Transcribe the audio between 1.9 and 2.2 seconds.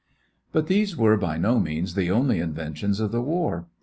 the